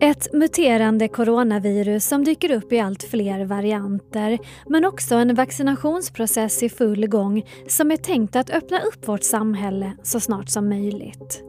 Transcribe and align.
Ett 0.00 0.32
muterande 0.32 1.08
coronavirus 1.08 2.04
som 2.04 2.24
dyker 2.24 2.50
upp 2.50 2.72
i 2.72 2.80
allt 2.80 3.02
fler 3.02 3.44
varianter 3.44 4.38
men 4.66 4.84
också 4.84 5.14
en 5.14 5.34
vaccinationsprocess 5.34 6.62
i 6.62 6.68
full 6.68 7.06
gång 7.06 7.42
som 7.68 7.90
är 7.90 7.96
tänkt 7.96 8.36
att 8.36 8.50
öppna 8.50 8.80
upp 8.80 9.08
vårt 9.08 9.22
samhälle 9.22 9.92
så 10.02 10.20
snart 10.20 10.48
som 10.48 10.68
möjligt. 10.68 11.44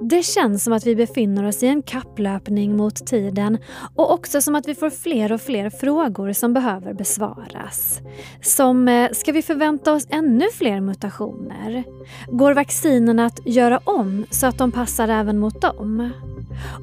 Det 0.00 0.22
känns 0.22 0.64
som 0.64 0.72
att 0.72 0.86
vi 0.86 0.96
befinner 0.96 1.44
oss 1.44 1.62
i 1.62 1.66
en 1.66 1.82
kapplöpning 1.82 2.76
mot 2.76 3.06
tiden 3.06 3.58
och 3.96 4.12
också 4.12 4.42
som 4.42 4.54
att 4.54 4.68
vi 4.68 4.74
får 4.74 4.90
fler 4.90 5.32
och 5.32 5.40
fler 5.40 5.70
frågor 5.70 6.32
som 6.32 6.54
behöver 6.54 6.94
besvaras. 6.94 8.00
Som, 8.42 8.88
eh, 8.88 9.10
ska 9.12 9.32
vi 9.32 9.42
förvänta 9.42 9.92
oss 9.92 10.06
ännu 10.10 10.44
fler 10.54 10.80
mutationer? 10.80 11.84
Går 12.26 12.54
vaccinerna 12.54 13.26
att 13.26 13.46
göra 13.46 13.80
om 13.84 14.11
så 14.30 14.46
att 14.46 14.58
de 14.58 14.72
passar 14.72 15.08
även 15.08 15.38
mot 15.38 15.60
dem? 15.60 16.10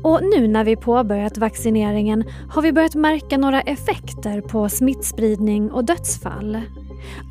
Och 0.03 0.19
nu 0.23 0.47
när 0.47 0.63
vi 0.63 0.75
påbörjat 0.75 1.37
vaccineringen 1.37 2.23
har 2.49 2.61
vi 2.61 2.71
börjat 2.71 2.95
märka 2.95 3.37
några 3.37 3.61
effekter 3.61 4.41
på 4.41 4.69
smittspridning 4.69 5.71
och 5.71 5.85
dödsfall. 5.85 6.61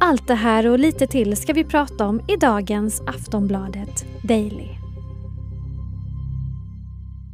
Allt 0.01 0.27
det 0.27 0.35
här 0.35 0.67
och 0.67 0.79
lite 0.79 1.07
till 1.07 1.37
ska 1.37 1.53
vi 1.53 1.65
prata 1.65 2.07
om 2.07 2.21
i 2.29 2.37
dagens 2.37 3.03
Aftonbladet 3.07 4.05
Daily. 4.23 4.69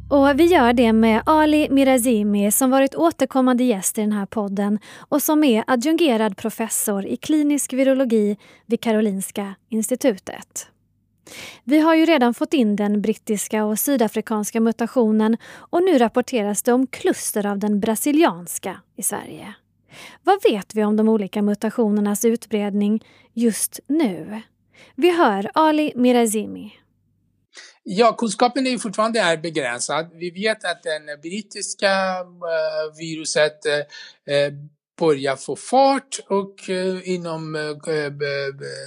Och 0.09 0.39
vi 0.39 0.45
gör 0.45 0.73
det 0.73 0.93
med 0.93 1.21
Ali 1.25 1.67
Mirazimi 1.69 2.51
som 2.51 2.69
varit 2.69 2.95
återkommande 2.95 3.63
gäst 3.63 3.97
i 3.97 4.01
den 4.01 4.11
här 4.11 4.25
podden 4.25 4.79
och 4.97 5.21
som 5.21 5.43
är 5.43 5.63
adjungerad 5.67 6.37
professor 6.37 7.05
i 7.05 7.17
klinisk 7.17 7.73
virologi 7.73 8.37
vid 8.65 8.81
Karolinska 8.81 9.55
institutet. 9.69 10.67
Vi 11.63 11.79
har 11.79 11.95
ju 11.95 12.05
redan 12.05 12.33
fått 12.33 12.53
in 12.53 12.75
den 12.75 13.01
brittiska 13.01 13.65
och 13.65 13.79
sydafrikanska 13.79 14.59
mutationen 14.59 15.37
och 15.69 15.83
nu 15.83 15.97
rapporteras 15.97 16.63
det 16.63 16.73
om 16.73 16.87
kluster 16.87 17.45
av 17.45 17.59
den 17.59 17.79
brasilianska 17.79 18.81
i 18.95 19.03
Sverige. 19.03 19.53
Vad 20.23 20.43
vet 20.43 20.75
vi 20.75 20.83
om 20.83 20.95
de 20.95 21.09
olika 21.09 21.41
mutationernas 21.41 22.25
utbredning 22.25 23.03
just 23.33 23.79
nu? 23.87 24.41
Vi 24.95 25.17
hör 25.17 25.51
Ali 25.53 25.93
Mirazimi. 25.95 26.73
Ja, 27.83 28.15
kunskapen 28.15 28.67
är 28.67 28.77
fortfarande 28.77 29.19
är 29.19 29.37
begränsad. 29.37 30.09
Vi 30.13 30.29
vet 30.29 30.65
att 30.65 30.83
det 30.83 31.21
brittiska 31.21 32.19
eh, 32.19 32.97
viruset 32.97 33.65
eh, 33.65 34.53
börjar 34.99 35.35
få 35.35 35.55
fart 35.55 36.19
och 36.29 36.69
eh, 36.69 37.09
inom 37.09 37.51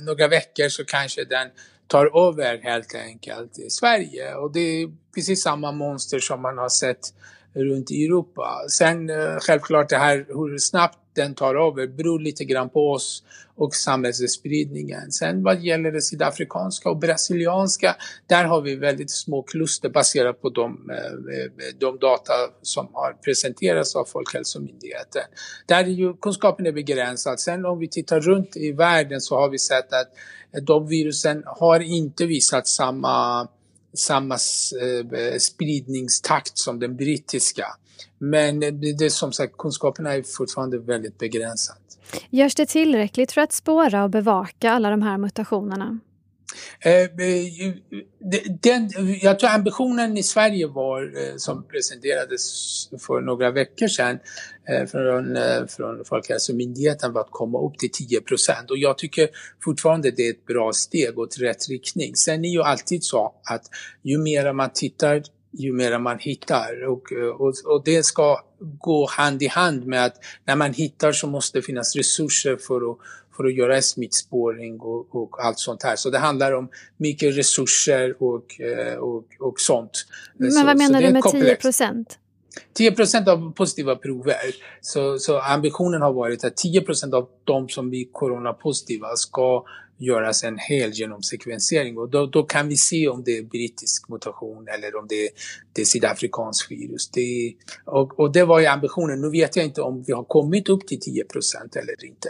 några 0.02 0.28
veckor 0.28 0.68
så 0.68 0.84
kanske 0.84 1.24
den 1.24 1.48
tar 1.88 2.28
över 2.28 2.58
helt 2.62 2.94
enkelt 2.94 3.58
i 3.58 3.70
Sverige. 3.70 4.34
Och 4.34 4.52
det 4.52 4.60
är 4.60 4.88
precis 5.14 5.42
samma 5.42 5.72
monster 5.72 6.18
som 6.18 6.42
man 6.42 6.58
har 6.58 6.68
sett 6.68 7.14
runt 7.54 7.90
i 7.90 8.04
Europa. 8.04 8.64
Sen 8.68 9.10
eh, 9.10 9.38
självklart 9.40 9.88
det 9.88 9.96
här 9.96 10.26
hur 10.28 10.58
snabbt 10.58 10.98
den 11.14 11.34
tar 11.34 11.54
över 11.68 11.86
beror 11.86 12.20
lite 12.20 12.44
grann 12.44 12.68
på 12.68 12.92
oss 12.92 13.22
och 13.56 13.74
samhällsspridningen. 13.74 15.12
Sen 15.12 15.42
vad 15.42 15.60
gäller 15.60 15.92
det 15.92 16.02
sydafrikanska 16.02 16.90
och 16.90 16.96
brasilianska, 16.96 17.96
där 18.26 18.44
har 18.44 18.60
vi 18.60 18.76
väldigt 18.76 19.10
små 19.10 19.42
kluster 19.42 19.88
baserat 19.88 20.42
på 20.42 20.48
de, 20.48 20.90
eh, 20.90 20.96
eh, 20.96 21.74
de 21.78 21.98
data 21.98 22.32
som 22.62 22.88
har 22.92 23.12
presenterats 23.12 23.96
av 23.96 24.04
Folkhälsomyndigheten. 24.04 25.22
Där 25.66 25.84
är 25.84 25.88
ju 25.88 26.14
kunskapen 26.14 26.66
är 26.66 26.72
begränsad. 26.72 27.40
Sen 27.40 27.64
om 27.64 27.78
vi 27.78 27.88
tittar 27.88 28.20
runt 28.20 28.56
i 28.56 28.72
världen 28.72 29.20
så 29.20 29.36
har 29.36 29.48
vi 29.48 29.58
sett 29.58 29.92
att 29.92 30.12
de 30.62 30.86
virusen 30.86 31.42
har 31.46 31.80
inte 31.80 32.26
visat 32.26 32.66
samma 32.66 33.48
samma 33.94 34.34
eh, 34.34 35.38
spridningstakt 35.38 36.58
som 36.58 36.78
den 36.78 36.96
brittiska. 36.96 37.66
Men 38.18 38.60
det, 38.60 38.70
det, 38.98 39.10
som 39.10 39.32
sagt, 39.32 39.56
kunskaperna 39.56 40.14
är 40.14 40.22
fortfarande 40.22 40.78
väldigt 40.78 41.18
begränsade. 41.18 41.78
Görs 42.30 42.54
det 42.54 42.66
tillräckligt 42.66 43.32
för 43.32 43.40
att 43.40 43.52
spåra 43.52 44.04
och 44.04 44.10
bevaka 44.10 44.70
alla 44.70 44.90
de 44.90 45.02
här 45.02 45.18
mutationerna? 45.18 45.98
Eh, 46.80 46.92
eh, 46.92 47.74
den, 48.60 48.90
jag 49.20 49.38
tror 49.38 49.50
ambitionen 49.50 50.16
i 50.16 50.22
Sverige 50.22 50.66
var, 50.66 51.02
eh, 51.02 51.36
som 51.36 51.64
presenterades 51.68 52.42
för 53.06 53.20
några 53.20 53.50
veckor 53.50 53.88
sedan 53.88 54.18
från, 54.90 55.38
från 55.68 56.04
Folkhälsomyndigheten 56.04 57.12
var 57.12 57.20
att 57.20 57.30
komma 57.30 57.60
upp 57.60 57.78
till 57.78 57.90
10 57.90 58.20
procent 58.20 58.70
och 58.70 58.78
jag 58.78 58.98
tycker 58.98 59.28
fortfarande 59.64 60.10
det 60.10 60.26
är 60.26 60.30
ett 60.30 60.46
bra 60.46 60.72
steg 60.72 61.18
åt 61.18 61.38
rätt 61.38 61.68
riktning. 61.68 62.16
Sen 62.16 62.44
är 62.44 62.48
ju 62.48 62.62
alltid 62.62 63.04
så 63.04 63.34
att 63.44 63.62
ju 64.02 64.18
mer 64.18 64.52
man 64.52 64.70
tittar 64.72 65.22
ju 65.52 65.72
mer 65.72 65.98
man 65.98 66.18
hittar. 66.18 66.88
Och, 66.88 67.12
och, 67.38 67.54
och, 67.64 67.82
det 67.84 68.02
ska 68.02 68.40
gå 68.78 69.06
hand 69.06 69.42
i 69.42 69.46
hand 69.46 69.86
med 69.86 70.04
att 70.04 70.16
när 70.44 70.56
man 70.56 70.72
hittar 70.72 71.12
så 71.12 71.26
måste 71.26 71.58
det 71.58 71.62
finnas 71.62 71.96
resurser 71.96 72.56
för 72.56 72.90
att, 72.90 72.98
för 73.36 73.44
att 73.44 73.54
göra 73.54 73.82
smittspårning 73.82 74.80
och, 74.80 75.14
och 75.14 75.44
allt 75.44 75.58
sånt 75.58 75.82
här. 75.82 75.96
Så 75.96 76.10
det 76.10 76.18
handlar 76.18 76.52
om 76.52 76.68
mycket 76.96 77.36
resurser 77.36 78.22
och, 78.22 78.44
och, 78.98 79.24
och 79.40 79.60
sånt. 79.60 80.06
Men 80.36 80.52
så, 80.52 80.64
vad 80.66 80.76
menar 80.76 81.02
du 81.02 81.12
med 81.12 81.22
10 81.22 81.54
procent? 81.54 82.18
10 82.72 82.92
procent 82.92 83.28
av 83.28 83.52
positiva 83.52 83.96
prover. 83.96 84.54
Så, 84.80 85.18
så 85.18 85.40
ambitionen 85.40 86.02
har 86.02 86.12
varit 86.12 86.44
att 86.44 86.56
10 86.56 86.80
procent 86.80 87.14
av 87.14 87.28
de 87.44 87.68
som 87.68 87.90
blir 87.90 88.06
coronapositiva 88.12 89.16
ska 89.16 89.64
göras 89.98 90.44
en 90.44 90.58
hel 90.58 90.90
genomsekvensering 90.90 91.98
och 91.98 92.08
då, 92.10 92.26
då 92.26 92.42
kan 92.42 92.68
vi 92.68 92.76
se 92.76 93.08
om 93.08 93.22
det 93.24 93.38
är 93.38 93.42
brittisk 93.42 94.08
mutation 94.08 94.68
eller 94.68 94.96
om 94.96 95.06
det 95.08 95.26
är, 95.26 95.30
det 95.72 95.80
är 95.80 95.86
sydafrikansk 95.86 96.70
virus. 96.70 97.10
Det, 97.10 97.54
och, 97.84 98.20
och 98.20 98.32
det 98.32 98.44
var 98.44 98.60
ju 98.60 98.66
ambitionen. 98.66 99.20
Nu 99.20 99.30
vet 99.30 99.56
jag 99.56 99.64
inte 99.64 99.82
om 99.82 100.02
vi 100.06 100.12
har 100.12 100.24
kommit 100.24 100.68
upp 100.68 100.86
till 100.86 101.00
10 101.00 101.24
procent 101.24 101.76
eller 101.76 102.04
inte. 102.04 102.28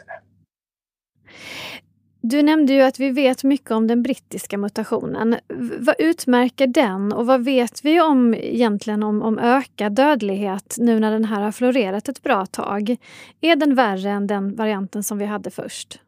Du 2.20 2.42
nämnde 2.42 2.72
ju 2.72 2.80
att 2.80 3.00
vi 3.00 3.10
vet 3.10 3.44
mycket 3.44 3.70
om 3.70 3.86
den 3.86 4.02
brittiska 4.02 4.58
mutationen. 4.58 5.36
Vad 5.78 5.94
utmärker 5.98 6.66
den 6.66 7.12
och 7.12 7.26
vad 7.26 7.44
vet 7.44 7.84
vi 7.84 8.00
om 8.00 8.34
egentligen 8.34 9.02
om, 9.02 9.22
om 9.22 9.38
ökad 9.38 9.92
dödlighet 9.92 10.76
nu 10.78 11.00
när 11.00 11.12
den 11.12 11.24
här 11.24 11.42
har 11.42 11.52
florerat 11.52 12.08
ett 12.08 12.22
bra 12.22 12.46
tag? 12.46 12.96
Är 13.40 13.56
den 13.56 13.74
värre 13.74 14.10
än 14.10 14.26
den 14.26 14.54
varianten 14.54 15.02
som 15.02 15.18
vi 15.18 15.24
hade 15.24 15.50
först? 15.50 16.00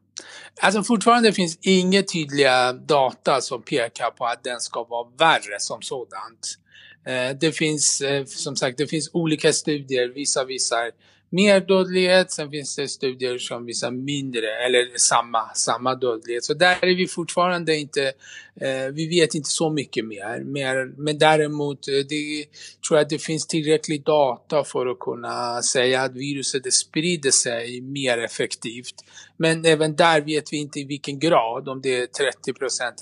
Alltså 0.60 0.82
fortfarande 0.82 1.32
finns 1.32 1.58
inga 1.62 2.02
tydliga 2.02 2.72
data 2.72 3.40
som 3.40 3.62
pekar 3.62 4.10
på 4.10 4.26
att 4.26 4.44
den 4.44 4.60
ska 4.60 4.84
vara 4.84 5.08
värre 5.18 5.60
som 5.60 5.82
sådant. 5.82 6.58
Eh, 7.06 7.36
det 7.40 7.52
finns 7.52 8.00
eh, 8.00 8.24
som 8.24 8.56
sagt 8.56 8.78
det 8.78 8.86
finns 8.86 9.10
olika 9.12 9.52
studier, 9.52 10.08
vissa 10.08 10.44
visar 10.44 10.90
mer 11.32 11.60
dödlighet, 11.60 12.30
sen 12.30 12.50
finns 12.50 12.76
det 12.76 12.88
studier 12.88 13.38
som 13.38 13.66
visar 13.66 13.90
mindre 13.90 14.64
eller 14.66 14.98
samma, 14.98 15.54
samma 15.54 15.94
dödlighet. 15.94 16.44
Så 16.44 16.54
där 16.54 16.84
är 16.84 16.96
vi 16.96 17.06
fortfarande 17.06 17.76
inte, 17.76 18.12
eh, 18.60 18.86
vi 18.92 19.08
vet 19.08 19.34
inte 19.34 19.48
så 19.48 19.70
mycket 19.70 20.04
mer. 20.04 20.44
mer 20.44 20.92
men 20.96 21.18
däremot 21.18 21.88
eh, 21.88 21.92
det, 21.92 22.44
tror 22.88 22.98
jag 22.98 23.00
att 23.00 23.10
det 23.10 23.18
finns 23.18 23.46
tillräcklig 23.46 24.04
data 24.04 24.64
för 24.64 24.86
att 24.86 24.98
kunna 24.98 25.62
säga 25.62 26.02
att 26.02 26.14
viruset 26.14 26.72
sprider 26.72 27.30
sig 27.30 27.80
mer 27.80 28.18
effektivt. 28.18 28.94
Men 29.36 29.64
även 29.64 29.96
där 29.96 30.20
vet 30.20 30.52
vi 30.52 30.56
inte 30.56 30.80
i 30.80 30.84
vilken 30.84 31.18
grad, 31.18 31.68
om 31.68 31.80
det 31.80 31.96
är 31.96 32.06
30 32.06 32.52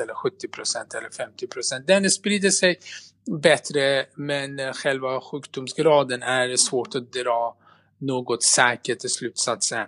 eller 0.02 0.14
70 0.14 0.48
procent 0.48 0.94
eller 0.94 1.10
50 1.10 1.46
procent. 1.46 1.86
Den 1.86 2.10
sprider 2.10 2.50
sig 2.50 2.78
bättre 3.42 4.06
men 4.14 4.58
eh, 4.58 4.72
själva 4.72 5.20
sjukdomsgraden 5.20 6.22
är 6.22 6.56
svårt 6.56 6.94
att 6.94 7.12
dra 7.12 7.56
något 7.98 8.42
säkert 8.42 9.04
i 9.04 9.08
slutsatsen. 9.08 9.86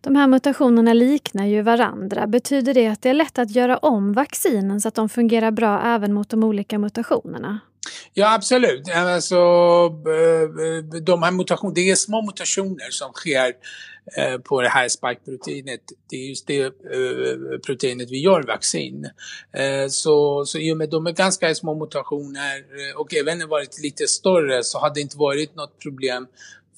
De 0.00 0.16
här 0.16 0.26
mutationerna 0.26 0.92
liknar 0.92 1.46
ju 1.46 1.62
varandra. 1.62 2.26
Betyder 2.26 2.74
det 2.74 2.86
att 2.86 3.02
det 3.02 3.08
är 3.08 3.14
lätt 3.14 3.38
att 3.38 3.50
göra 3.50 3.78
om 3.78 4.12
vaccinen 4.12 4.80
så 4.80 4.88
att 4.88 4.94
de 4.94 5.08
fungerar 5.08 5.50
bra 5.50 5.82
även 5.84 6.12
mot 6.12 6.28
de 6.28 6.44
olika 6.44 6.78
mutationerna? 6.78 7.60
Ja 8.14 8.34
absolut. 8.34 8.90
Alltså, 8.94 9.36
de 11.02 11.22
här 11.22 11.30
mutationerna, 11.30 11.74
det 11.74 11.90
är 11.90 11.94
små 11.94 12.22
mutationer 12.22 12.90
som 12.90 13.12
sker 13.12 13.52
eh, 14.16 14.38
på 14.38 14.62
det 14.62 14.68
här 14.68 14.88
spike-proteinet. 14.88 15.80
Det 16.10 16.16
är 16.16 16.28
just 16.28 16.46
det 16.46 16.62
eh, 16.62 17.58
proteinet 17.66 18.10
vi 18.10 18.22
gör 18.22 18.42
vaccin. 18.42 19.10
Eh, 19.52 19.88
så, 19.88 20.44
så 20.46 20.58
i 20.58 20.72
och 20.72 20.76
med 20.76 20.84
att 20.84 20.90
de 20.90 21.06
är 21.06 21.12
ganska 21.12 21.54
små 21.54 21.74
mutationer 21.74 22.64
och 22.96 23.14
även 23.14 23.48
varit 23.48 23.82
lite 23.82 24.06
större 24.06 24.62
så 24.62 24.80
hade 24.80 24.94
det 24.94 25.00
inte 25.00 25.18
varit 25.18 25.54
något 25.54 25.78
problem 25.78 26.26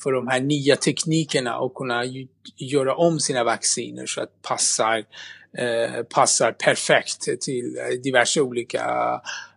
för 0.02 0.12
de 0.12 0.28
här 0.28 0.40
nya 0.40 0.76
teknikerna 0.76 1.58
och 1.58 1.74
kunna 1.74 2.04
göra 2.56 2.94
om 2.94 3.20
sina 3.20 3.44
vacciner 3.44 4.06
så 4.06 4.20
att 4.20 4.42
passar, 4.42 5.04
eh, 5.58 6.02
passar 6.02 6.52
perfekt 6.52 7.40
till 7.40 7.78
eh, 7.78 8.00
diverse 8.02 8.40
olika 8.40 8.80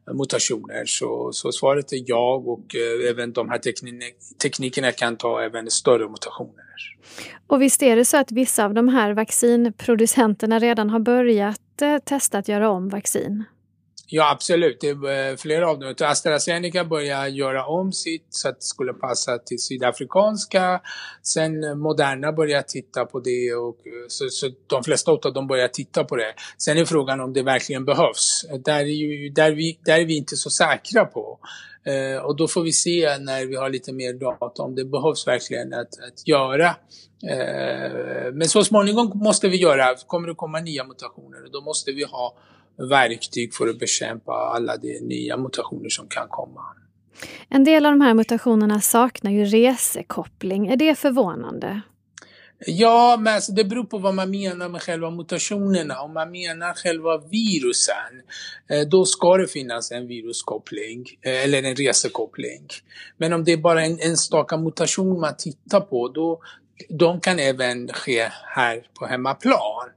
eh, 0.08 0.14
mutationer. 0.14 0.86
Så, 0.86 1.30
så 1.34 1.52
svaret 1.52 1.94
är 1.94 2.04
ja 2.06 2.44
och 2.46 2.76
eh, 2.76 3.10
även 3.10 3.34
de 3.34 3.50
här 3.50 3.58
teknik 3.58 4.16
teknikerna 4.42 4.92
kan 4.92 5.18
ta 5.18 5.42
även 5.42 5.72
större 5.72 6.10
mutationer. 6.10 6.66
Och 7.48 7.62
visst 7.62 7.84
är 7.84 7.96
det 7.96 8.06
så 8.06 8.18
att 8.18 8.32
vissa 8.32 8.66
av 8.66 8.74
de 8.74 8.88
här 8.88 9.14
vaccinproducenterna 9.14 10.60
redan 10.60 10.90
har 10.90 11.00
börjat 11.00 11.82
eh, 11.82 11.98
testa 11.98 12.38
att 12.38 12.48
göra 12.48 12.70
om 12.70 12.90
vaccin? 12.90 13.44
Ja, 14.14 14.32
absolut. 14.32 14.78
Det 14.82 14.88
är 14.90 15.38
flera 15.38 15.70
av 15.70 15.80
dem. 15.80 15.96
AstraZeneca 16.00 16.86
börjar 16.86 17.28
göra 17.28 17.66
om 17.66 17.92
sitt 17.92 18.28
så 18.30 18.50
att 18.50 18.56
det 18.56 18.64
skulle 18.64 18.94
passa 18.94 19.38
till 19.38 19.60
sydafrikanska. 19.60 20.82
Sen 21.24 21.80
Moderna 21.80 22.32
börjar 22.32 22.62
titta 22.62 23.06
på 23.06 23.20
det 23.20 23.54
och 23.54 23.88
eh, 23.88 24.08
så, 24.08 24.30
så 24.30 24.50
de 24.68 24.84
flesta 24.84 25.12
av 25.12 25.34
dem 25.34 25.48
börjar 25.48 25.68
titta 25.68 26.04
på 26.04 26.16
det. 26.16 26.34
Sen 26.58 26.78
är 26.78 26.86
frågan 26.86 27.20
om 27.20 27.34
det 27.34 27.44
verkligen 27.44 27.86
behövs. 27.86 28.46
Där 28.66 28.80
är, 28.80 28.86
ju, 28.86 29.30
där 29.30 29.52
vi, 29.52 29.80
där 29.86 30.00
är 30.00 30.06
vi 30.06 30.18
inte 30.18 30.36
så 30.36 30.50
säkra 30.50 31.06
på. 31.06 31.40
Eh, 31.86 32.26
och 32.26 32.38
då 32.38 32.48
får 32.48 32.64
vi 32.64 32.72
se 32.72 33.18
när 33.18 33.46
vi 33.46 33.56
har 33.56 33.70
lite 33.70 33.94
mer 33.94 34.14
data 34.14 34.64
om 34.64 34.76
det 34.76 34.86
behövs 34.86 35.28
verkligen 35.28 35.74
att, 35.74 35.94
att 36.08 36.28
göra. 36.28 36.68
Eh, 37.30 38.32
men 38.34 38.50
så 38.50 38.64
småningom 38.64 39.12
måste 39.16 39.50
vi 39.50 39.58
göra, 39.58 39.96
kommer 40.08 40.28
det 40.28 40.36
komma 40.36 40.60
nya 40.60 40.84
mutationer 40.84 41.44
och 41.46 41.52
då 41.52 41.62
måste 41.62 41.92
vi 41.92 42.04
ha 42.04 42.38
verktyg 42.78 43.54
för 43.54 43.68
att 43.68 43.80
bekämpa 43.80 44.34
alla 44.34 44.78
de 44.78 45.00
nya 45.00 45.38
mutationer 45.38 45.90
som 45.90 46.08
kan 46.08 46.28
komma. 46.30 46.62
En 47.50 47.64
del 47.64 47.86
av 47.86 47.92
de 47.92 48.02
här 48.02 48.14
mutationerna 48.14 48.82
saknar 48.82 49.32
ju 49.32 49.46
resekoppling. 49.46 50.68
Är 50.68 50.76
det 50.76 50.96
förvånande? 50.96 51.82
Ja, 52.66 53.18
men 53.20 53.36
alltså 53.36 53.52
det 53.52 53.64
beror 53.64 53.84
på 53.84 53.98
vad 53.98 54.16
man 54.16 54.30
menar 54.30 54.70
med 54.70 54.82
själva 54.82 55.10
mutationerna. 55.10 56.02
Om 56.02 56.14
man 56.14 56.32
menar 56.32 56.74
själva 56.74 57.18
virusen, 57.18 58.22
eh, 58.70 58.88
då 58.88 59.06
ska 59.06 59.38
det 59.38 59.48
finnas 59.48 59.92
en 59.92 60.08
viruskoppling 60.08 61.06
eh, 61.22 61.44
eller 61.44 61.64
en 61.64 61.76
resekoppling. 61.76 62.68
Men 63.18 63.34
om 63.34 63.44
det 63.44 63.52
är 63.52 63.58
bara 63.58 63.86
en 63.86 64.00
enstaka 64.00 64.58
mutation 64.58 65.20
man 65.20 65.38
tittar 65.38 65.80
på, 65.80 66.08
då 66.08 66.42
de 66.90 67.22
kan 67.22 67.40
även 67.40 67.88
ske 67.88 68.28
här 68.56 68.84
på 69.00 69.06
hemmaplan. 69.06 69.90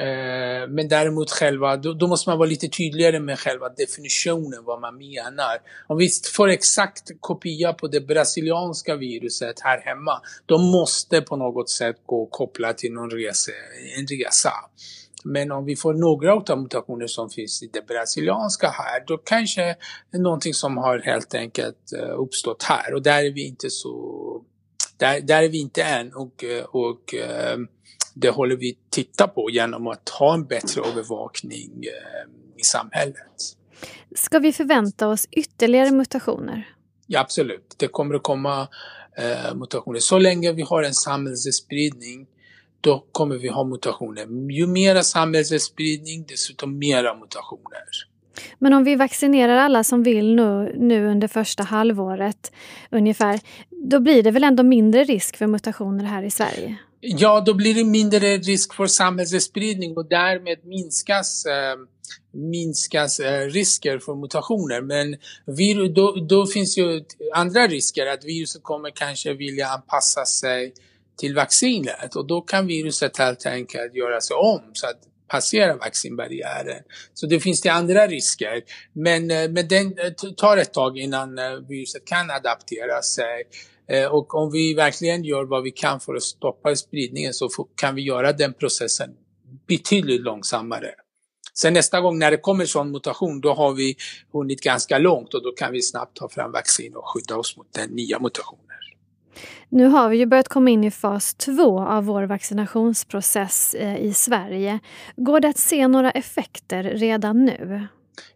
Eh, 0.00 0.68
men 0.68 0.88
däremot 0.88 1.30
själva, 1.30 1.76
då, 1.76 1.92
då, 1.92 2.06
måste 2.06 2.30
man 2.30 2.38
vara 2.38 2.48
lite 2.48 2.68
tydligare 2.68 3.20
med 3.20 3.38
själva 3.38 3.68
definitionen 3.68 4.64
vad 4.64 4.80
man 4.80 4.96
menar. 4.96 5.58
Om 5.86 5.98
vi 5.98 6.08
får 6.34 6.48
exakt 6.48 7.10
kopia 7.20 7.72
på 7.72 7.88
det 7.88 8.00
brasilianska 8.00 8.96
viruset 8.96 9.60
här 9.60 9.80
hemma, 9.80 10.20
då 10.46 10.58
måste 10.58 11.20
på 11.20 11.36
något 11.36 11.70
sätt 11.70 11.96
gå 12.06 12.26
kopplat 12.26 12.78
till 12.78 12.92
någon 12.92 13.10
resa, 13.10 13.52
en 13.98 14.06
resa. 14.06 14.52
Men 15.24 15.52
om 15.52 15.64
vi 15.64 15.76
får 15.76 15.94
några 15.94 16.34
av 16.34 16.62
mutationer 16.62 17.06
som 17.06 17.30
finns 17.30 17.62
i 17.62 17.70
det 17.72 17.86
brasilianska 17.86 18.68
här, 18.68 19.04
då 19.06 19.18
kanske 19.18 19.62
det 20.10 20.16
är 20.16 20.22
någonting 20.22 20.54
som 20.54 20.76
har 20.76 20.98
helt 20.98 21.34
enkelt 21.34 21.92
eh, 21.98 22.20
uppstått 22.20 22.62
här 22.62 22.94
och 22.94 23.02
där 23.02 23.24
är 23.24 23.30
vi 23.30 23.46
inte 23.46 23.70
så, 23.70 24.42
där, 24.96 25.20
där 25.20 25.42
är 25.42 25.48
vi 25.48 25.60
inte 25.60 25.82
än 25.82 26.12
och, 26.14 26.44
eh, 26.44 26.64
och 26.64 27.14
det 28.14 28.30
håller 28.30 28.56
vi 28.56 28.78
titta 28.90 29.28
på 29.28 29.50
genom 29.50 29.86
att 29.86 30.08
ha 30.08 30.34
en 30.34 30.44
bättre 30.44 30.82
övervakning 30.82 31.70
eh, 31.84 32.30
i 32.56 32.62
samhället. 32.62 33.56
Ska 34.14 34.38
vi 34.38 34.52
förvänta 34.52 35.08
oss 35.08 35.28
ytterligare 35.30 35.90
mutationer? 35.90 36.74
Ja, 37.06 37.20
absolut. 37.20 37.74
Det 37.76 37.88
kommer 37.88 38.14
att 38.14 38.22
komma 38.22 38.68
eh, 39.16 39.54
mutationer. 39.54 39.98
Så 39.98 40.18
länge 40.18 40.52
vi 40.52 40.62
har 40.62 40.82
en 40.82 40.94
samhällsspridning 40.94 42.26
då 42.80 43.04
kommer 43.12 43.38
vi 43.38 43.48
ha 43.48 43.64
mutationer. 43.64 44.50
Ju 44.52 44.66
mera 44.66 45.02
samhällsspridning, 45.02 46.24
dessutom 46.28 46.78
mera 46.78 47.14
mutationer. 47.14 47.82
Men 48.58 48.72
om 48.72 48.84
vi 48.84 48.96
vaccinerar 48.96 49.56
alla 49.56 49.84
som 49.84 50.02
vill 50.02 50.34
nu, 50.34 50.74
nu 50.78 51.06
under 51.06 51.28
första 51.28 51.62
halvåret 51.62 52.52
ungefär, 52.90 53.40
då 53.70 54.00
blir 54.00 54.22
det 54.22 54.30
väl 54.30 54.44
ändå 54.44 54.62
mindre 54.62 55.04
risk 55.04 55.36
för 55.36 55.46
mutationer 55.46 56.04
här 56.04 56.22
i 56.22 56.30
Sverige? 56.30 56.76
Ja, 57.00 57.42
då 57.46 57.54
blir 57.54 57.74
det 57.74 57.84
mindre 57.84 58.36
risk 58.36 58.74
för 58.74 58.86
samhällsspridning 58.86 59.96
och 59.96 60.08
därmed 60.08 60.58
minskas, 60.64 61.46
eh, 61.46 61.76
minskas 62.32 63.20
eh, 63.20 63.46
risker 63.46 63.98
för 63.98 64.14
mutationer. 64.14 64.80
Men 64.80 65.16
då, 65.94 66.12
då 66.28 66.46
finns 66.46 66.78
ju 66.78 67.04
andra 67.34 67.66
risker, 67.66 68.06
att 68.06 68.24
viruset 68.24 68.62
kommer 68.62 68.90
kanske 68.90 69.34
vilja 69.34 69.66
anpassa 69.66 70.24
sig 70.24 70.72
till 71.18 71.34
vaccinet 71.34 72.16
och 72.16 72.26
då 72.26 72.40
kan 72.40 72.66
viruset 72.66 73.16
helt 73.16 73.46
enkelt 73.46 73.94
göra 73.94 74.20
sig 74.20 74.36
om 74.36 74.60
så 74.72 74.86
att 74.86 75.00
passera 75.30 75.76
vaccinbarriären. 75.76 76.82
Så 77.14 77.26
det 77.26 77.40
finns 77.40 77.60
det 77.60 77.68
andra 77.68 78.06
risker. 78.06 78.62
Men, 78.92 79.30
eh, 79.30 79.48
men 79.48 79.68
den 79.68 79.98
eh, 79.98 80.12
tar 80.36 80.56
ett 80.56 80.72
tag 80.72 80.98
innan 80.98 81.38
eh, 81.38 81.52
viruset 81.68 82.04
kan 82.04 82.30
adaptera 82.30 83.02
sig. 83.02 83.44
Och 84.10 84.34
om 84.34 84.52
vi 84.52 84.74
verkligen 84.74 85.24
gör 85.24 85.44
vad 85.44 85.62
vi 85.62 85.70
kan 85.70 86.00
för 86.00 86.14
att 86.14 86.22
stoppa 86.22 86.76
spridningen 86.76 87.34
så 87.34 87.48
kan 87.74 87.94
vi 87.94 88.02
göra 88.02 88.32
den 88.32 88.54
processen 88.54 89.10
betydligt 89.68 90.20
långsammare. 90.20 90.90
Sen 91.54 91.72
nästa 91.72 92.00
gång 92.00 92.18
när 92.18 92.30
det 92.30 92.36
kommer 92.36 92.64
sån 92.64 92.90
mutation, 92.90 93.40
då 93.40 93.54
har 93.54 93.72
vi 93.72 93.96
hunnit 94.32 94.60
ganska 94.60 94.98
långt 94.98 95.34
och 95.34 95.42
då 95.42 95.52
kan 95.52 95.72
vi 95.72 95.82
snabbt 95.82 96.16
ta 96.16 96.28
fram 96.28 96.52
vaccin 96.52 96.96
och 96.96 97.04
skydda 97.08 97.36
oss 97.36 97.56
mot 97.56 97.72
den 97.72 97.90
nya 97.90 98.18
mutationen. 98.18 98.66
Nu 99.68 99.86
har 99.86 100.08
vi 100.08 100.16
ju 100.16 100.26
börjat 100.26 100.48
komma 100.48 100.70
in 100.70 100.84
i 100.84 100.90
fas 100.90 101.34
två 101.34 101.80
av 101.80 102.04
vår 102.04 102.22
vaccinationsprocess 102.22 103.74
eh, 103.74 103.96
i 103.96 104.14
Sverige. 104.14 104.78
Går 105.16 105.40
det 105.40 105.48
att 105.48 105.58
se 105.58 105.88
några 105.88 106.10
effekter 106.10 106.82
redan 106.82 107.44
nu? 107.44 107.86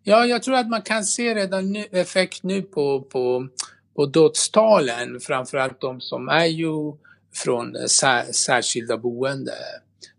Ja, 0.03 0.27
jag 0.27 0.43
tror 0.43 0.55
att 0.55 0.69
man 0.69 0.83
kan 0.83 1.05
se 1.05 1.35
redan 1.35 1.73
nu 1.73 1.85
effekt 1.91 2.43
nu 2.43 2.63
på, 2.63 3.03
på, 3.03 3.49
på 3.95 4.07
dödstalen, 4.07 5.21
framförallt 5.21 5.81
de 5.81 6.01
som 6.01 6.29
är 6.29 6.47
ju 6.47 6.93
från 7.35 7.89
särskilda 8.33 8.97
boende. 8.97 9.55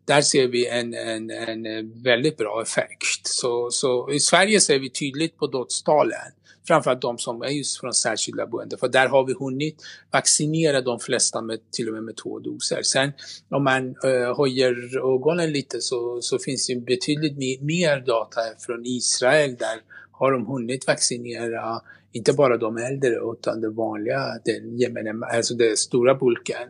Där 0.06 0.22
ser 0.22 0.48
vi 0.48 0.68
en, 0.68 0.94
en, 0.94 1.31
en 1.66 2.04
väldigt 2.04 2.38
bra 2.38 2.62
effekt. 2.62 3.27
Så, 3.27 3.72
så 3.72 4.12
i 4.12 4.19
Sverige 4.19 4.60
ser 4.60 4.80
vi 4.80 4.89
tydligt 4.89 5.38
på 5.38 5.48
dödstalen 5.48 6.31
framförallt 6.68 7.01
de 7.01 7.18
som 7.18 7.42
är 7.42 7.48
just 7.48 7.80
från 7.80 7.94
särskilda 7.94 8.48
boenden. 8.48 8.80
För 8.80 8.88
där 8.88 9.07
har 9.07 9.25
vi 9.25 9.33
hunnit 9.33 9.83
vaccinera 10.12 10.81
de 10.81 11.00
flesta 11.00 11.42
med 11.42 11.60
till 11.71 11.88
och 11.88 11.94
med 11.94 12.04
med 12.04 12.18
två 12.18 12.39
doser. 12.39 12.81
Sen 12.83 13.12
om 13.50 13.63
man 13.63 13.88
uh, 13.88 14.38
höjer 14.38 14.98
ögonen 15.16 15.51
lite 15.51 15.81
så, 15.81 16.21
så 16.21 16.39
finns 16.39 16.68
det 16.68 16.75
betydligt 16.75 17.38
mer, 17.38 17.62
mer 17.62 18.00
data 18.00 18.42
från 18.60 18.86
Israel. 18.86 19.56
Där 19.56 19.81
har 20.18 20.32
de 20.32 20.46
hunnit 20.46 20.88
vaccinera 20.88 21.82
inte 22.12 22.34
bara 22.34 22.58
de 22.58 22.78
äldre 22.78 23.16
utan 23.34 23.62
det 23.62 23.70
vanliga, 23.70 24.40
den, 24.46 25.24
alltså 25.24 25.56
den 25.56 25.78
stora 25.78 26.16
bulken. 26.16 26.70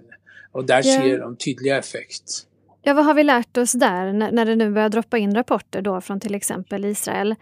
Och 0.51 0.65
där 0.65 0.87
yeah. 0.87 1.01
ser 1.01 1.19
de 1.19 1.35
tydliga 1.35 1.77
effekt. 1.77 2.47
Ja, 2.81 2.93
vad 2.93 3.05
har 3.05 3.13
vi 3.13 3.23
lärt 3.23 3.57
oss 3.57 3.71
där 3.71 4.13
när, 4.13 4.31
när 4.31 4.45
det 4.45 4.55
nu 4.55 4.71
börjar 4.71 4.89
droppa 4.89 5.17
in 5.17 5.35
rapporter 5.35 5.81
då 5.81 6.01
från 6.01 6.19
till 6.19 6.35
exempel 6.35 6.85
Israel? 6.85 7.35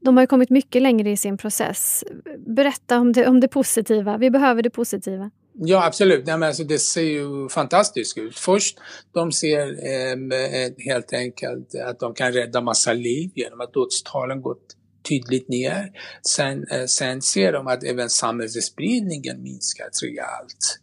De 0.00 0.16
har 0.16 0.22
ju 0.22 0.26
kommit 0.26 0.50
mycket 0.50 0.82
längre 0.82 1.10
i 1.10 1.16
sin 1.16 1.36
process. 1.36 2.04
Berätta 2.46 2.98
om 2.98 3.12
det, 3.12 3.26
om 3.26 3.40
det 3.40 3.48
positiva. 3.48 4.18
Vi 4.18 4.30
behöver 4.30 4.62
det 4.62 4.70
positiva. 4.70 5.30
Ja, 5.52 5.86
absolut. 5.86 6.24
Ja, 6.26 6.36
men 6.36 6.46
alltså, 6.46 6.64
det 6.64 6.78
ser 6.78 7.02
ju 7.02 7.48
fantastiskt 7.48 8.18
ut. 8.18 8.38
Först, 8.38 8.78
de 9.12 9.32
ser 9.32 9.60
eh, 9.60 10.72
helt 10.78 11.12
enkelt 11.12 11.74
att 11.74 12.00
de 12.00 12.14
kan 12.14 12.32
rädda 12.32 12.60
massa 12.60 12.92
liv 12.92 13.30
genom 13.34 13.60
att 13.60 13.74
dödstalen 13.74 14.42
gått 14.42 14.76
tydligt 15.02 15.48
ner. 15.48 15.92
Sen, 16.22 16.66
eh, 16.70 16.84
sen 16.86 17.22
ser 17.22 17.52
de 17.52 17.66
att 17.66 17.84
även 17.84 18.10
samhällsspridningen 18.10 19.42
minskat 19.42 20.02
rejält. 20.02 20.80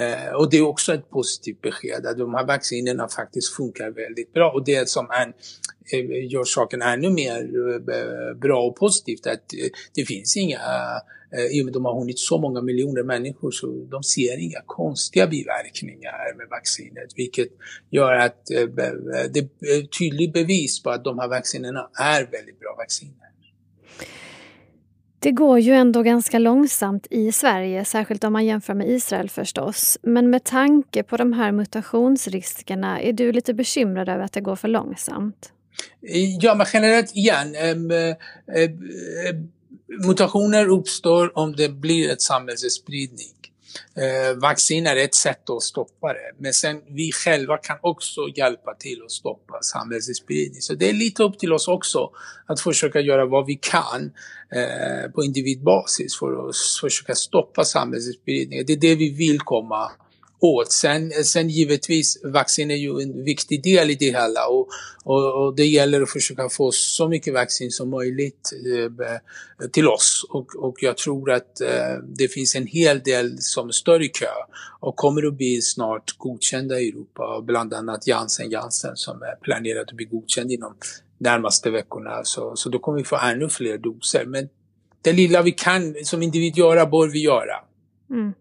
Eh, 0.00 0.34
och 0.34 0.50
det 0.50 0.56
är 0.56 0.66
också 0.66 0.94
ett 0.94 1.10
positivt 1.10 1.62
besked 1.62 2.06
att 2.06 2.18
de 2.18 2.34
här 2.34 2.46
vaccinerna 2.46 3.08
faktiskt 3.08 3.54
funkar 3.54 3.90
väldigt 3.90 4.32
bra 4.32 4.50
och 4.50 4.64
det 4.64 4.88
som 4.88 5.10
en, 5.10 5.32
eh, 5.92 6.32
gör 6.32 6.44
saken 6.44 6.82
ännu 6.82 7.10
mer 7.10 7.40
eh, 7.92 8.34
bra 8.34 8.62
och 8.62 8.76
positivt 8.76 9.26
att 9.26 9.54
eh, 9.54 9.68
det 9.94 10.04
finns 10.04 10.36
inga, 10.36 10.58
eh, 11.36 11.44
i 11.44 11.60
och 11.60 11.64
med 11.64 11.70
att 11.70 11.74
de 11.74 11.84
har 11.84 11.98
hunnit 11.98 12.18
så 12.18 12.38
många 12.38 12.62
miljoner 12.62 13.02
människor 13.02 13.50
så 13.50 13.66
de 13.66 14.02
ser 14.02 14.38
inga 14.38 14.60
konstiga 14.66 15.26
biverkningar 15.26 16.36
med 16.36 16.46
vaccinet 16.50 17.12
vilket 17.16 17.48
gör 17.90 18.12
att 18.12 18.50
eh, 18.50 18.66
det 19.30 19.40
är 19.60 19.86
tydligt 19.98 20.32
bevis 20.32 20.82
på 20.82 20.90
att 20.90 21.04
de 21.04 21.18
här 21.18 21.28
vaccinerna 21.28 21.90
är 21.94 22.26
väldigt 22.26 22.60
bra 22.60 22.74
vacciner. 22.78 23.29
Det 25.22 25.30
går 25.30 25.58
ju 25.58 25.72
ändå 25.72 26.02
ganska 26.02 26.38
långsamt 26.38 27.06
i 27.10 27.32
Sverige, 27.32 27.84
särskilt 27.84 28.24
om 28.24 28.32
man 28.32 28.46
jämför 28.46 28.74
med 28.74 28.88
Israel 28.88 29.30
förstås. 29.30 29.98
Men 30.02 30.30
med 30.30 30.44
tanke 30.44 31.02
på 31.02 31.16
de 31.16 31.32
här 31.32 31.52
mutationsriskerna, 31.52 33.00
är 33.00 33.12
du 33.12 33.32
lite 33.32 33.54
bekymrad 33.54 34.08
över 34.08 34.24
att 34.24 34.32
det 34.32 34.40
går 34.40 34.56
för 34.56 34.68
långsamt? 34.68 35.52
Ja, 36.40 36.54
men 36.54 36.66
generellt 36.72 37.16
igen. 37.16 37.54
Äh, 37.54 37.70
äh, 38.62 38.70
mutationer 40.06 40.68
uppstår 40.68 41.38
om 41.38 41.56
det 41.56 41.68
blir 41.68 42.10
ett 42.10 42.22
samhällsspridning. 42.22 43.39
Eh, 43.96 44.36
vaccin 44.36 44.86
är 44.86 44.96
ett 44.96 45.14
sätt 45.14 45.50
att 45.50 45.62
stoppa 45.62 46.12
det, 46.12 46.32
men 46.38 46.52
sen 46.52 46.82
vi 46.88 47.12
själva 47.12 47.56
kan 47.56 47.78
också 47.80 48.20
hjälpa 48.36 48.74
till 48.74 49.02
att 49.04 49.10
stoppa 49.10 49.62
samhällsspridning. 49.62 50.60
Så 50.60 50.74
det 50.74 50.88
är 50.88 50.92
lite 50.92 51.22
upp 51.22 51.38
till 51.38 51.52
oss 51.52 51.68
också 51.68 52.10
att 52.46 52.60
försöka 52.60 53.00
göra 53.00 53.26
vad 53.26 53.46
vi 53.46 53.54
kan 53.54 54.12
eh, 54.52 55.10
på 55.10 55.24
individbasis 55.24 56.18
för 56.18 56.48
att 56.48 56.56
försöka 56.80 57.14
stoppa 57.14 57.64
samhällsspridningen. 57.64 58.64
Det 58.66 58.72
är 58.72 58.76
det 58.76 58.94
vi 58.94 59.10
vill 59.10 59.40
komma 59.40 59.90
åt. 60.40 60.72
Sen, 60.72 61.10
sen 61.24 61.48
givetvis, 61.48 62.18
vaccin 62.24 62.70
är 62.70 62.76
ju 62.76 63.00
en 63.00 63.24
viktig 63.24 63.62
del 63.62 63.90
i 63.90 63.94
det 63.94 64.10
hela 64.10 64.46
och, 64.48 64.68
och, 65.04 65.44
och 65.44 65.56
det 65.56 65.66
gäller 65.66 66.02
att 66.02 66.10
försöka 66.10 66.48
få 66.48 66.72
så 66.72 67.08
mycket 67.08 67.34
vaccin 67.34 67.70
som 67.70 67.90
möjligt 67.90 68.50
eh, 68.66 69.68
till 69.70 69.88
oss. 69.88 70.26
Och, 70.30 70.56
och 70.56 70.76
jag 70.80 70.96
tror 70.96 71.30
att 71.30 71.60
eh, 71.60 71.96
det 72.02 72.28
finns 72.28 72.54
en 72.54 72.66
hel 72.66 73.00
del 73.00 73.38
som 73.38 73.72
står 73.72 74.02
i 74.02 74.08
kö 74.08 74.26
och 74.80 74.96
kommer 74.96 75.26
att 75.26 75.34
bli 75.34 75.62
snart 75.62 76.18
godkända 76.18 76.80
i 76.80 76.88
Europa, 76.88 77.42
bland 77.46 77.74
annat 77.74 78.06
Janssen 78.06 78.50
Janssen 78.50 78.96
som 78.96 79.22
är 79.22 79.36
planerat 79.42 79.88
att 79.88 79.94
bli 79.94 80.04
godkänd 80.04 80.52
inom 80.52 80.74
närmaste 81.18 81.70
veckorna. 81.70 82.24
Så, 82.24 82.56
så 82.56 82.68
då 82.68 82.78
kommer 82.78 82.98
vi 82.98 83.04
få 83.04 83.16
ännu 83.16 83.48
fler 83.48 83.78
doser. 83.78 84.24
Men 84.26 84.48
det 85.02 85.12
lilla 85.12 85.42
vi 85.42 85.52
kan 85.52 85.94
som 86.04 86.22
individ 86.22 86.56
göra 86.56 86.86
bör 86.86 87.08
vi 87.08 87.22
göra. 87.22 87.54
Mm. 88.10 88.32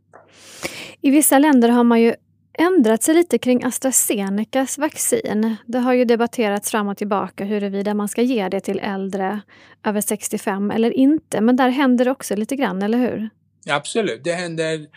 I 1.02 1.10
vissa 1.10 1.40
länder 1.40 1.70
har 1.70 1.84
man 1.84 2.02
ju 2.02 2.16
ändrat 2.54 3.04
sig 3.04 3.16
lite 3.16 3.38
kring 3.38 3.64
AstraZenecas 3.64 4.78
vaccin. 4.78 5.56
Det 5.66 5.80
har 5.80 5.94
ju 5.94 6.06
debatterats 6.06 6.72
fram 6.72 6.88
och 6.88 6.98
tillbaka 6.98 7.44
huruvida 7.44 7.94
man 7.94 8.08
ska 8.08 8.22
ge 8.22 8.50
det 8.50 8.60
till 8.60 8.80
äldre 8.80 9.42
över 9.86 10.02
65 10.02 10.72
eller 10.72 10.92
inte. 10.92 11.42
Men 11.42 11.56
där 11.56 11.70
händer 11.70 12.06
det 12.06 12.12
också 12.12 12.36
lite 12.36 12.56
grann, 12.56 12.82
eller 12.82 12.98
hur? 12.98 13.30
Absolut, 13.70 14.24
det 14.24 14.34
händer, 14.34 14.88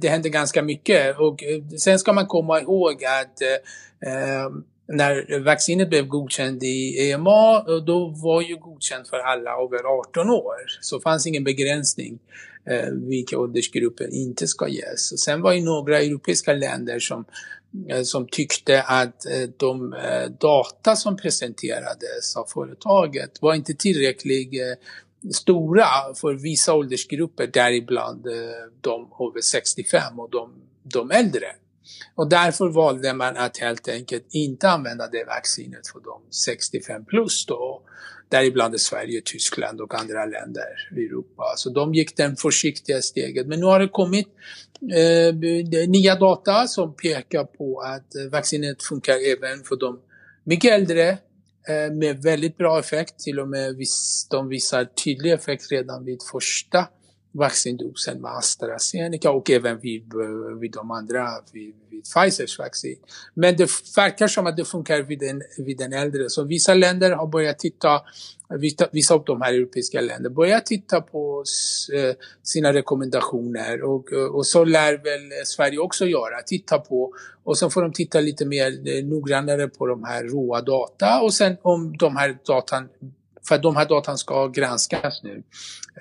det 0.00 0.08
händer 0.08 0.30
ganska 0.30 0.62
mycket. 0.62 1.18
Och 1.18 1.42
eh, 1.44 1.76
sen 1.78 1.98
ska 1.98 2.12
man 2.12 2.26
komma 2.26 2.60
ihåg 2.60 3.04
att 3.04 3.42
eh, 3.42 4.12
eh 4.12 4.50
när 4.88 5.38
vaccinet 5.38 5.88
blev 5.88 6.06
godkänt 6.06 6.62
i 6.62 7.10
EMA, 7.10 7.56
eh, 7.56 7.76
då 7.86 8.08
var 8.08 8.42
ju 8.42 8.56
godkänt 8.56 9.08
för 9.08 9.18
alla 9.18 9.50
över 9.50 10.00
18 10.00 10.30
år. 10.30 10.56
Så 10.80 11.00
fanns 11.00 11.26
ingen 11.26 11.44
begränsning 11.44 12.18
eh, 12.70 12.90
vilka 12.92 13.38
åldersgrupper 13.38 14.14
inte 14.14 14.46
ska 14.46 14.68
ges. 14.68 15.12
Och 15.12 15.18
sen 15.18 15.42
var 15.42 15.54
det 15.54 15.60
några 15.60 16.00
europeiska 16.00 16.52
länder 16.52 16.98
som, 16.98 17.24
eh, 17.88 18.02
som 18.02 18.28
tyckte 18.28 18.82
att 18.82 19.26
eh, 19.26 19.48
de 19.56 19.92
eh, 19.92 20.30
data 20.40 20.96
som 20.96 21.16
presenterades 21.16 22.36
av 22.36 22.44
företaget 22.44 23.42
var 23.42 23.54
inte 23.54 23.74
tillräckligt 23.74 24.52
eh, 24.54 25.30
stora 25.32 25.86
för 26.14 26.34
vissa 26.34 26.74
åldersgrupper, 26.74 27.46
däribland 27.46 28.26
eh, 28.26 28.32
de 28.80 29.08
över 29.20 29.40
65 29.40 30.20
och 30.20 30.30
de, 30.30 30.52
de 30.82 31.10
äldre. 31.10 31.46
Och 32.14 32.28
därför 32.28 32.68
valde 32.68 33.14
man 33.14 33.36
att 33.36 33.58
helt 33.58 33.88
enkelt 33.88 34.26
inte 34.30 34.68
använda 34.68 35.06
det 35.06 35.24
vaccinet 35.24 35.88
för 35.88 36.00
de 36.00 36.20
65 36.30 37.04
plus 37.04 37.46
då. 37.46 37.82
Däribland 38.28 38.80
Sverige, 38.80 39.22
Tyskland 39.24 39.80
och 39.80 39.94
andra 39.94 40.26
länder 40.26 40.88
i 40.96 41.04
Europa. 41.04 41.54
Så 41.56 41.70
de 41.70 41.94
gick 41.94 42.16
den 42.16 42.36
försiktiga 42.36 43.02
steget. 43.02 43.46
Men 43.46 43.60
nu 43.60 43.66
har 43.66 43.80
det 43.80 43.88
kommit 43.88 44.26
eh, 44.94 45.88
nya 45.88 46.14
data 46.14 46.66
som 46.66 46.94
pekar 46.94 47.44
på 47.44 47.80
att 47.80 48.30
vaccinet 48.30 48.82
funkar 48.82 49.14
även 49.14 49.64
för 49.64 49.76
de 49.76 50.00
mycket 50.44 50.72
äldre 50.72 51.08
eh, 51.68 51.92
med 51.92 52.22
väldigt 52.22 52.56
bra 52.56 52.78
effekt. 52.78 53.18
Till 53.18 53.40
och 53.40 53.48
med 53.48 53.76
vis, 53.76 54.26
de 54.30 54.48
visar 54.48 54.84
tydlig 54.84 55.32
effekt 55.32 55.72
redan 55.72 56.04
vid 56.04 56.18
första 56.32 56.88
vaccindosen 57.32 58.20
med 58.20 58.30
AstraZeneca 58.30 59.30
och 59.30 59.50
även 59.50 59.78
vid, 59.78 60.14
eh, 60.14 60.58
vid 60.60 60.72
de 60.72 60.90
andra, 60.90 61.28
vid, 61.52 61.74
vid 61.90 62.02
Pfizers 62.04 62.58
vaccin. 62.58 62.96
Men 63.34 63.56
det 63.56 63.70
verkar 63.96 64.28
som 64.28 64.46
att 64.46 64.56
det 64.56 64.64
funkar 64.64 65.02
vid 65.02 65.18
den, 65.18 65.42
vid 65.58 65.78
den 65.78 65.92
äldre. 65.92 66.30
Så 66.30 66.44
vissa 66.44 66.74
länder 66.74 67.10
har 67.10 67.26
börjat 67.26 67.58
titta, 67.58 68.00
vissa 68.92 69.14
av 69.14 69.24
de 69.24 69.42
här 69.42 69.54
europeiska 69.54 70.00
länderna 70.00 70.34
börjar 70.34 70.60
titta 70.60 71.00
på 71.00 71.44
eh, 71.94 72.16
sina 72.42 72.72
rekommendationer 72.72 73.82
och, 73.82 74.12
eh, 74.12 74.24
och 74.24 74.46
så 74.46 74.64
lär 74.64 74.92
väl 74.92 75.46
Sverige 75.46 75.78
också 75.78 76.06
göra, 76.06 76.42
titta 76.46 76.78
på 76.78 77.14
och 77.44 77.58
sen 77.58 77.70
får 77.70 77.82
de 77.82 77.92
titta 77.92 78.20
lite 78.20 78.46
mer 78.46 79.02
noggrannare 79.02 79.68
på 79.68 79.86
de 79.86 80.04
här 80.04 80.24
råa 80.24 80.60
data 80.60 81.20
och 81.20 81.34
sen 81.34 81.56
om 81.62 81.96
de 81.96 82.16
här 82.16 82.38
datan 82.46 82.88
för 83.48 83.54
att 83.54 83.62
de 83.62 83.76
här 83.76 83.88
datan 83.88 84.18
ska 84.18 84.48
granskas 84.48 85.22
nu 85.22 85.42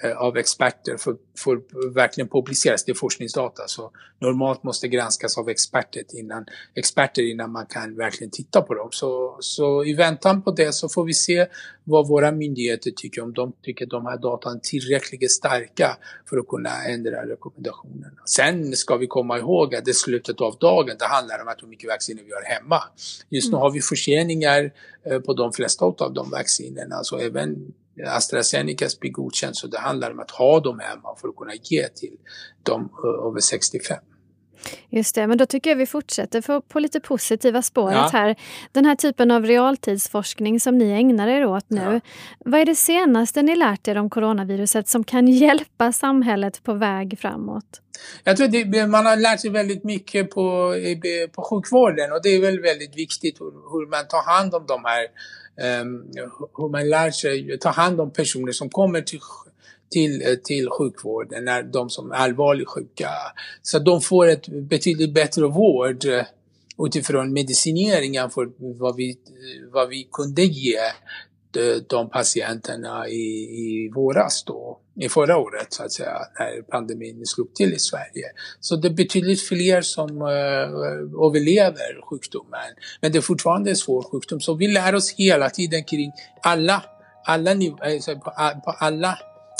eh, 0.04 0.18
av 0.18 0.38
experter 0.38 0.98
för, 0.98 1.16
för 1.38 1.62
verkligen 1.94 2.28
publiceras. 2.28 2.86
Det 2.86 2.92
är 2.92 2.96
forskningsdata 2.96 3.64
så 3.68 3.92
normalt 4.20 4.64
måste 4.64 4.88
granskas 4.88 5.38
av 5.38 5.50
experter 5.50 6.04
innan, 6.14 6.46
experter 6.76 7.32
innan 7.32 7.52
man 7.52 7.66
kan 7.66 7.96
verkligen 7.96 8.32
titta 8.32 8.62
på 8.62 8.74
dem. 8.74 8.90
Så, 8.92 9.38
så 9.40 9.86
i 9.86 9.94
väntan 9.94 10.42
på 10.42 10.52
det 10.52 10.74
så 10.74 10.90
får 10.90 11.04
vi 11.04 11.14
se 11.14 11.48
vad 11.84 12.08
våra 12.08 12.32
myndigheter 12.32 12.92
tycker, 12.92 13.22
om 13.22 13.34
de 13.34 13.54
tycker 13.64 13.86
de 13.86 14.06
här 14.06 14.18
datan 14.18 14.56
är 14.56 14.60
tillräckligt 14.60 15.32
starka 15.32 15.98
för 16.30 16.38
att 16.38 16.48
kunna 16.48 16.84
ändra 16.84 17.28
rekommendationerna. 17.28 18.22
Sen 18.26 18.76
ska 18.76 18.98
vi 18.98 19.08
komma 19.08 19.38
ihåg 19.38 19.76
att 19.76 19.86
det 19.86 19.92
är 19.92 19.94
slutet 19.94 20.42
av 20.42 20.58
dagen, 20.60 20.96
det 21.00 21.06
handlar 21.06 21.42
om 21.42 21.48
att 21.48 21.64
hur 21.64 21.68
mycket 21.68 21.90
vacciner 21.90 22.24
vi 22.24 22.32
har 22.32 22.44
hemma. 22.44 22.84
Just 23.30 23.48
nu 23.48 23.56
mm. 23.56 23.62
har 23.62 23.72
vi 23.72 23.82
förseningar 23.82 24.72
Eh, 25.04 25.20
på 25.20 25.34
de 25.34 25.54
flesta 25.54 25.86
av 25.86 26.14
de 26.14 26.30
vaccinerna, 26.30 27.04
så 27.04 27.18
även 27.18 27.74
AstraZenecas 28.08 29.00
blir 29.00 29.12
godkänt, 29.12 29.56
så 29.56 29.68
det 29.68 29.80
handlar 29.80 30.12
om 30.12 30.20
att 30.20 30.32
ha 30.32 30.60
dem 30.60 30.80
hemma 30.80 31.16
för 31.16 31.28
att 31.28 31.36
kunna 31.36 31.54
ge 31.64 31.88
till 31.88 32.18
de 32.64 32.82
eh, 32.82 33.28
över 33.28 33.40
65. 33.40 33.98
Just 34.90 35.16
det, 35.16 35.28
men 35.28 35.38
då 35.38 35.46
tycker 35.46 35.70
jag 35.70 35.78
vi 35.78 35.86
fortsätter 35.86 36.42
på, 36.42 36.62
på 36.62 36.80
lite 36.80 37.00
positiva 37.00 37.62
spåret 37.62 37.96
ja. 37.96 38.10
här. 38.14 38.36
Den 38.72 38.86
här 38.86 38.96
typen 38.96 39.32
av 39.32 39.46
realtidsforskning 39.46 40.60
som 40.60 40.78
ni 40.78 40.92
ägnar 40.92 41.28
er 41.28 41.46
åt 41.46 41.70
nu. 41.70 41.82
Ja. 41.82 42.00
Vad 42.46 42.60
är 42.60 42.66
det 42.66 42.76
senaste 42.76 43.42
ni 43.42 43.56
lärt 43.56 43.88
er 43.88 43.98
om 43.98 44.10
coronaviruset 44.10 44.88
som 44.88 45.04
kan 45.04 45.28
hjälpa 45.28 45.92
samhället 45.92 46.64
på 46.64 46.74
väg 46.74 47.20
framåt? 47.20 47.82
Jag 48.24 48.38
tror 48.38 48.48
det, 48.48 48.88
man 48.88 49.06
har 49.06 49.16
lärt 49.16 49.40
sig 49.40 49.50
väldigt 49.50 49.84
mycket 49.84 50.30
på, 50.30 50.76
på 51.32 51.44
sjukvården 51.44 52.12
och 52.12 52.20
det 52.24 52.30
är 52.30 52.42
väl 52.42 52.60
väldigt 52.60 52.98
viktigt 52.98 53.42
hur, 53.42 53.52
hur 53.52 53.90
man 53.90 54.08
tar 54.08 54.36
hand 54.36 54.56
om 54.56 54.66
de 54.68 54.86
här 54.86 55.08
um, 55.82 56.12
hur 56.58 56.70
man 56.70 56.90
lär 56.90 57.12
sig 57.12 57.58
ta 57.60 57.70
hand 57.70 58.02
om 58.02 58.14
personer 58.14 58.52
som 58.52 58.70
kommer 58.70 59.02
till 59.02 59.20
till, 59.92 60.22
eh, 60.22 60.36
till 60.36 60.70
sjukvården, 60.70 61.46
när 61.46 61.64
de 61.64 61.90
som 61.90 62.12
är 62.12 62.16
allvarligt 62.16 62.68
sjuka. 62.68 63.10
Så 63.62 63.80
de 63.80 64.02
får 64.02 64.28
ett 64.28 64.48
betydligt 64.48 65.14
bättre 65.14 65.48
vård 65.48 66.06
eh, 66.06 66.26
utifrån 66.86 67.34
medicineringen 67.34 68.30
för 68.30 68.50
vad 68.80 68.96
vi, 68.96 69.10
eh, 69.10 69.72
vad 69.72 69.90
vi 69.90 70.10
kunde 70.12 70.44
ge 70.44 70.80
de 71.88 72.10
patienterna 72.10 73.08
i, 73.08 73.22
i 73.42 73.92
våras 73.96 74.44
då, 74.44 74.80
i 75.00 75.10
förra 75.10 75.38
året 75.38 75.74
så 75.74 75.84
att 75.84 75.92
säga, 75.92 76.18
när 76.40 76.62
pandemin 76.62 77.26
slog 77.26 77.56
till 77.56 77.74
i 77.74 77.80
Sverige. 77.80 78.32
Så 78.60 78.76
det 78.76 78.88
är 78.88 78.94
betydligt 78.94 79.42
fler 79.42 79.82
som 79.82 80.22
uh, 80.22 81.28
överlever 81.28 82.10
sjukdomen. 82.10 82.72
Men 83.02 83.12
det 83.12 83.18
är 83.18 83.22
fortfarande 83.22 83.70
en 83.70 83.76
svår 83.76 84.04
sjukdom, 84.04 84.40
så 84.40 84.54
vi 84.54 84.68
lär 84.68 84.96
oss 84.96 85.14
hela 85.18 85.50
tiden 85.50 85.84
kring 85.84 86.12
alla, 86.42 86.84
alla, 87.26 87.52
alltså 87.82 88.16
på, 88.16 88.34
på 88.66 88.72
alla 88.72 89.18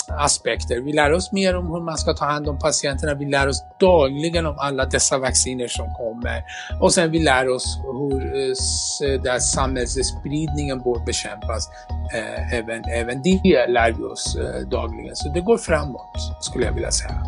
aspekter. 0.08 0.80
Vi 0.80 0.92
lär 0.92 1.12
oss 1.12 1.32
mer 1.32 1.56
om 1.56 1.66
hur 1.66 1.80
man 1.80 1.98
ska 1.98 2.14
ta 2.14 2.24
hand 2.24 2.48
om 2.48 2.58
patienterna. 2.58 3.14
Vi 3.14 3.24
lär 3.24 3.48
oss 3.48 3.64
dagligen 3.80 4.46
om 4.46 4.58
alla 4.58 4.84
dessa 4.84 5.18
vacciner 5.18 5.68
som 5.68 5.94
kommer. 5.94 6.44
Och 6.80 6.92
sen 6.92 7.10
vi 7.10 7.18
lär 7.18 7.48
oss 7.48 7.78
hur 7.82 8.20
eh, 8.34 9.12
eh, 9.12 9.22
där 9.22 9.38
samhällsspridningen 9.38 10.78
bör 10.78 11.04
bekämpas. 11.06 11.68
Eh, 12.14 12.58
även, 12.58 12.84
även 12.84 13.22
det 13.22 13.66
lär 13.68 13.92
vi 13.92 14.04
oss 14.04 14.36
dagligen. 14.70 15.16
Så 15.16 15.28
det 15.28 15.40
går 15.40 15.58
framåt, 15.58 16.16
skulle 16.40 16.64
jag 16.64 16.72
vilja 16.72 16.90
säga. 16.90 17.22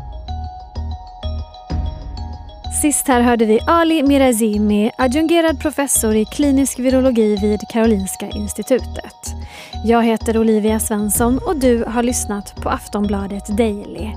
Sist 2.83 3.09
här 3.09 3.21
hörde 3.21 3.45
vi 3.45 3.61
Ali 3.67 4.03
Mirazimi, 4.03 4.91
adjungerad 4.99 5.61
professor 5.61 6.17
i 6.17 6.25
klinisk 6.25 6.79
virologi 6.79 7.37
vid 7.37 7.61
Karolinska 7.69 8.29
institutet. 8.29 9.34
Jag 9.87 10.03
heter 10.03 10.39
Olivia 10.39 10.81
Svensson 10.81 11.39
och 11.47 11.57
du 11.57 11.85
har 11.85 12.03
lyssnat 12.03 12.55
på 12.63 12.69
Aftonbladet 12.71 13.47
Daily. 13.47 14.11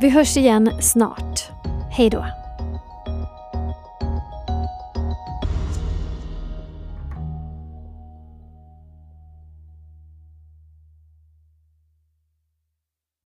Vi 0.00 0.08
hörs 0.10 0.36
igen 0.36 0.70
snart. 0.82 1.50
Hej 1.90 2.10
då! 2.10 2.43